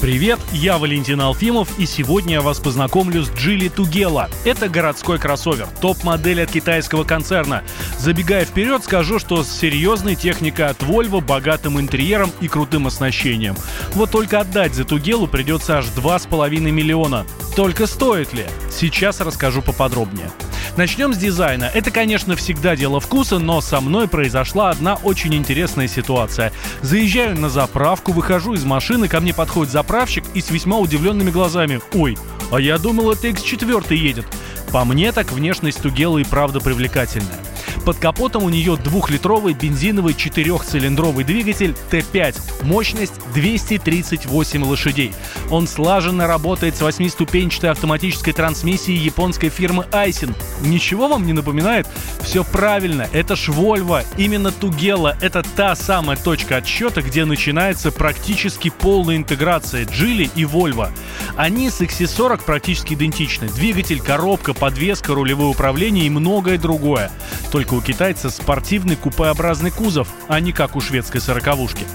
Привет, 0.00 0.38
я 0.52 0.78
Валентин 0.78 1.20
Алфимов, 1.20 1.76
и 1.76 1.84
сегодня 1.84 2.34
я 2.34 2.40
вас 2.40 2.60
познакомлю 2.60 3.24
с 3.24 3.30
Джили 3.30 3.68
Тугела. 3.68 4.30
Это 4.44 4.68
городской 4.68 5.18
кроссовер, 5.18 5.66
топ-модель 5.80 6.40
от 6.40 6.52
китайского 6.52 7.02
концерна. 7.02 7.64
Забегая 7.98 8.44
вперед, 8.44 8.84
скажу, 8.84 9.18
что 9.18 9.42
с 9.42 9.50
серьезной 9.50 10.14
техникой 10.14 10.66
от 10.66 10.80
Volvo, 10.82 11.20
богатым 11.20 11.80
интерьером 11.80 12.30
и 12.40 12.46
крутым 12.46 12.86
оснащением. 12.86 13.56
Вот 13.94 14.12
только 14.12 14.38
отдать 14.38 14.72
за 14.72 14.84
Тугелу 14.84 15.26
придется 15.26 15.78
аж 15.78 15.86
2,5 15.86 16.60
миллиона. 16.70 17.26
Только 17.56 17.88
стоит 17.88 18.32
ли? 18.32 18.46
Сейчас 18.70 19.20
расскажу 19.20 19.62
поподробнее. 19.62 20.30
Начнем 20.78 21.12
с 21.12 21.16
дизайна. 21.16 21.64
Это, 21.74 21.90
конечно, 21.90 22.36
всегда 22.36 22.76
дело 22.76 23.00
вкуса, 23.00 23.40
но 23.40 23.60
со 23.60 23.80
мной 23.80 24.06
произошла 24.06 24.70
одна 24.70 24.94
очень 24.94 25.34
интересная 25.34 25.88
ситуация. 25.88 26.52
Заезжаю 26.82 27.36
на 27.36 27.48
заправку, 27.48 28.12
выхожу 28.12 28.54
из 28.54 28.62
машины, 28.62 29.08
ко 29.08 29.18
мне 29.18 29.34
подходит 29.34 29.72
заправщик 29.72 30.22
и 30.34 30.40
с 30.40 30.52
весьма 30.52 30.78
удивленными 30.78 31.32
глазами. 31.32 31.80
Ой, 31.94 32.16
а 32.52 32.60
я 32.60 32.78
думал, 32.78 33.10
это 33.10 33.26
X4 33.26 33.92
едет. 33.96 34.26
По 34.70 34.84
мне 34.84 35.10
так 35.10 35.32
внешность 35.32 35.82
Тугела 35.82 36.18
и 36.18 36.24
правда 36.24 36.60
привлекательная. 36.60 37.47
Под 37.88 37.96
капотом 37.96 38.42
у 38.44 38.50
нее 38.50 38.76
двухлитровый 38.76 39.54
бензиновый 39.54 40.12
четырехцилиндровый 40.12 41.24
двигатель 41.24 41.74
Т5. 41.90 42.66
Мощность 42.66 43.14
238 43.32 44.62
лошадей. 44.62 45.14
Он 45.50 45.66
слаженно 45.66 46.26
работает 46.26 46.76
с 46.76 46.82
восьмиступенчатой 46.82 47.70
автоматической 47.70 48.34
трансмиссией 48.34 48.98
японской 48.98 49.48
фирмы 49.48 49.86
Айсин. 49.90 50.34
Ничего 50.60 51.08
вам 51.08 51.26
не 51.26 51.32
напоминает? 51.32 51.86
Все 52.20 52.44
правильно, 52.44 53.08
это 53.14 53.36
ж 53.36 53.48
Volvo. 53.48 54.04
Именно 54.18 54.52
Тугела— 54.52 55.16
это 55.22 55.42
та 55.56 55.74
самая 55.74 56.18
точка 56.18 56.58
отсчета, 56.58 57.00
где 57.00 57.24
начинается 57.24 57.90
практически 57.90 58.68
полная 58.68 59.16
интеграция 59.16 59.86
Джили 59.86 60.30
и 60.34 60.42
Volvo. 60.42 60.90
Они 61.36 61.70
с 61.70 61.80
XC40 61.80 62.44
практически 62.44 62.92
идентичны. 62.92 63.48
Двигатель, 63.48 64.02
коробка, 64.02 64.52
подвеска, 64.52 65.14
рулевое 65.14 65.48
управление 65.48 66.04
и 66.04 66.10
многое 66.10 66.58
другое. 66.58 67.10
Только 67.50 67.77
у 67.78 67.80
китайца 67.80 68.28
спортивный 68.28 68.96
купеобразный 68.96 69.70
кузов, 69.70 70.08
а 70.26 70.40
не 70.40 70.52
как 70.52 70.76
у 70.76 70.80
шведской 70.80 71.20
сороковушки. 71.20 71.86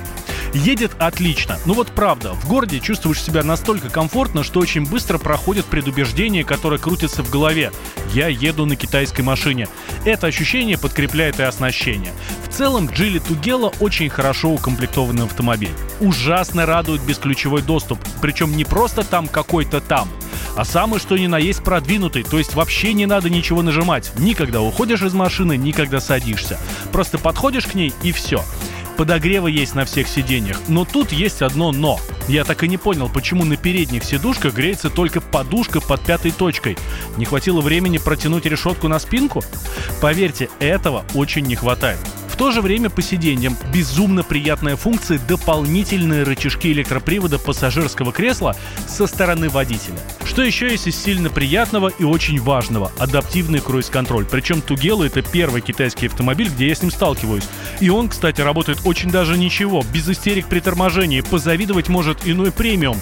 Едет 0.54 0.92
отлично. 1.00 1.58
Ну 1.66 1.74
вот 1.74 1.88
правда, 1.90 2.34
в 2.34 2.48
городе 2.48 2.80
чувствуешь 2.80 3.22
себя 3.22 3.44
настолько 3.44 3.90
комфортно, 3.90 4.44
что 4.44 4.60
очень 4.60 4.86
быстро 4.86 5.18
проходит 5.18 5.66
предубеждение, 5.66 6.44
которое 6.44 6.78
крутится 6.78 7.24
в 7.24 7.32
голове. 7.32 7.72
Я 8.14 8.28
еду 8.28 8.66
на 8.66 8.76
китайской 8.76 9.22
машине. 9.22 9.68
Это 10.06 10.28
ощущение 10.28 10.78
подкрепляет 10.78 11.40
и 11.40 11.44
оснащение. 11.44 12.14
В 12.48 12.54
целом, 12.54 12.88
Geely 12.88 13.22
Tugela 13.28 13.76
очень 13.80 14.10
хорошо 14.10 14.52
укомплектованный 14.52 15.26
автомобиль. 15.26 15.72
Ужасно 16.00 16.68
радует 16.68 17.02
бесключевой 17.02 17.64
доступ. 17.64 17.98
Причем 18.22 18.56
не 18.56 18.64
просто 18.64 19.04
там 19.04 19.28
какой-то 19.28 19.82
там, 19.82 20.08
а 20.56 20.66
самый 20.66 21.00
что 21.00 21.18
ни 21.18 21.28
на 21.28 21.38
есть 21.38 21.64
продвинутый, 21.64 22.24
то 22.24 22.38
есть 22.38 22.56
вообще 22.56 22.94
не 22.94 23.06
надо 23.06 23.30
ничего 23.30 23.62
нажимать. 23.62 24.12
Никогда 24.18 24.62
уходишь 24.62 25.02
из 25.02 25.14
машины, 25.14 25.58
никогда 25.58 26.00
садишься. 26.00 26.60
Просто 26.92 27.18
подходишь 27.18 27.66
к 27.66 27.74
ней 27.74 27.94
и 28.04 28.12
все. 28.12 28.44
Подогревы 28.98 29.50
есть 29.50 29.74
на 29.74 29.86
всех 29.86 30.08
сиденьях, 30.08 30.58
но 30.68 30.86
тут 30.86 31.12
есть 31.12 31.42
одно 31.42 31.72
«но». 31.72 32.00
Я 32.28 32.46
так 32.46 32.64
и 32.64 32.68
не 32.68 32.78
понял, 32.78 33.10
почему 33.10 33.44
на 33.44 33.58
передних 33.58 34.04
сидушках 34.04 34.54
греется 34.54 34.90
только 34.90 35.20
подушка 35.20 35.82
под 35.82 36.02
пятой 36.02 36.32
точкой. 36.32 36.78
Не 37.18 37.26
хватило 37.26 37.60
времени 37.60 37.98
протянуть 37.98 38.46
решетку 38.46 38.88
на 38.88 39.00
спинку? 39.00 39.44
Поверьте, 40.00 40.50
этого 40.60 41.06
очень 41.16 41.46
не 41.46 41.56
хватает. 41.56 42.00
В 42.34 42.36
то 42.36 42.50
же 42.50 42.62
время 42.62 42.90
по 42.90 43.04
сиденьям 43.04 43.56
безумно 43.72 44.24
приятная 44.24 44.76
функция 44.76 45.20
дополнительные 45.20 46.24
рычажки 46.24 46.72
электропривода 46.72 47.38
пассажирского 47.38 48.12
кресла 48.12 48.56
со 48.88 49.06
стороны 49.06 49.50
водителя. 49.50 50.00
Что 50.26 50.42
еще 50.42 50.68
есть 50.72 50.88
из 50.88 50.98
сильно 50.98 51.30
приятного 51.30 51.90
и 51.90 52.04
очень 52.04 52.42
важного– 52.42 52.92
адаптивный 52.98 53.60
круиз-контроль. 53.60 54.26
Причем 54.26 54.62
Тугела– 54.62 55.04
это 55.06 55.22
первый 55.22 55.62
китайский 55.62 56.08
автомобиль, 56.08 56.50
где 56.50 56.70
я 56.70 56.74
с 56.74 56.82
ним 56.82 56.90
сталкиваюсь. 56.90 57.48
И 57.80 57.92
он, 57.92 58.10
кстати, 58.10 58.42
работает 58.42 58.80
очень 58.84 59.12
даже 59.12 59.38
ничего, 59.38 59.84
без 59.94 60.10
истерик 60.10 60.48
при 60.48 60.60
торможении. 60.60 61.22
Позавидовать 61.22 61.88
может 61.88 62.28
иной 62.28 62.52
премиум. 62.52 62.98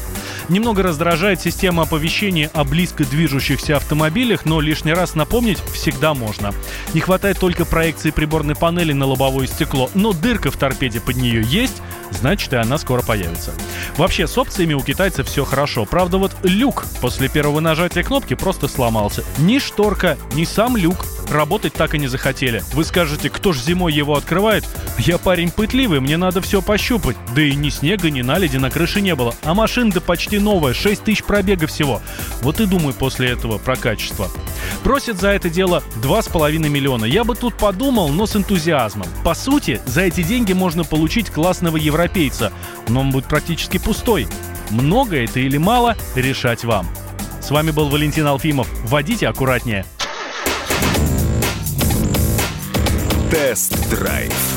Немного 0.51 0.83
раздражает 0.83 1.39
система 1.39 1.83
оповещения 1.83 2.51
о 2.53 2.65
близко 2.65 3.05
движущихся 3.05 3.77
автомобилях, 3.77 4.43
но 4.43 4.59
лишний 4.59 4.91
раз 4.91 5.15
напомнить 5.15 5.59
всегда 5.73 6.13
можно. 6.13 6.53
Не 6.93 6.99
хватает 6.99 7.39
только 7.39 7.63
проекции 7.63 8.11
приборной 8.11 8.55
панели 8.55 8.91
на 8.91 9.05
лобовое 9.05 9.47
стекло, 9.47 9.89
но 9.93 10.11
дырка 10.11 10.51
в 10.51 10.57
торпеде 10.57 10.99
под 10.99 11.15
нее 11.15 11.41
есть, 11.41 11.81
значит 12.11 12.51
и 12.51 12.57
она 12.57 12.77
скоро 12.77 13.01
появится. 13.01 13.53
Вообще, 13.95 14.27
с 14.27 14.37
опциями 14.37 14.73
у 14.73 14.81
китайцев 14.81 15.29
все 15.29 15.45
хорошо. 15.45 15.85
Правда, 15.85 16.17
вот 16.17 16.33
люк 16.43 16.83
после 16.99 17.29
первого 17.29 17.61
нажатия 17.61 18.03
кнопки 18.03 18.33
просто 18.33 18.67
сломался. 18.67 19.23
Ни 19.37 19.57
шторка, 19.57 20.17
ни 20.33 20.43
сам 20.43 20.75
люк 20.75 21.05
работать 21.31 21.73
так 21.73 21.95
и 21.95 21.97
не 21.97 22.07
захотели. 22.07 22.63
Вы 22.73 22.83
скажете, 22.83 23.29
кто 23.29 23.53
ж 23.53 23.59
зимой 23.59 23.93
его 23.93 24.15
открывает? 24.15 24.67
Я 24.99 25.17
парень 25.17 25.51
пытливый, 25.51 25.99
мне 25.99 26.17
надо 26.17 26.41
все 26.41 26.61
пощупать. 26.61 27.17
Да 27.35 27.41
и 27.41 27.55
ни 27.55 27.69
снега, 27.69 28.09
ни 28.09 28.21
наледи 28.21 28.57
на 28.57 28.69
крыше 28.69 29.01
не 29.01 29.15
было. 29.15 29.33
А 29.43 29.53
машина-то 29.53 30.01
почти 30.01 30.39
новая, 30.39 30.73
6 30.73 31.03
тысяч 31.03 31.23
пробега 31.23 31.67
всего. 31.67 32.01
Вот 32.41 32.59
и 32.59 32.65
думаю 32.65 32.93
после 32.93 33.29
этого 33.29 33.57
про 33.57 33.75
качество. 33.75 34.29
Просят 34.83 35.19
за 35.19 35.29
это 35.29 35.49
дело 35.49 35.83
2,5 36.03 36.57
миллиона. 36.69 37.05
Я 37.05 37.23
бы 37.23 37.35
тут 37.35 37.55
подумал, 37.55 38.09
но 38.09 38.25
с 38.25 38.35
энтузиазмом. 38.35 39.07
По 39.23 39.33
сути, 39.33 39.81
за 39.85 40.01
эти 40.01 40.23
деньги 40.23 40.53
можно 40.53 40.83
получить 40.83 41.29
классного 41.29 41.77
европейца, 41.77 42.51
но 42.87 43.01
он 43.01 43.11
будет 43.11 43.25
практически 43.25 43.77
пустой. 43.77 44.27
Много 44.69 45.17
это 45.17 45.39
или 45.39 45.57
мало, 45.57 45.95
решать 46.15 46.63
вам. 46.63 46.87
С 47.41 47.51
вами 47.51 47.71
был 47.71 47.89
Валентин 47.89 48.27
Алфимов. 48.27 48.67
Водите 48.85 49.27
аккуратнее. 49.27 49.85
Тест-драйв. 53.31 54.50